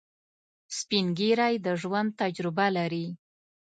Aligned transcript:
سپین 0.77 1.05
ږیری 1.19 1.55
د 1.65 1.67
ژوند 1.81 2.09
تجربه 2.21 2.67
لري 2.77 3.07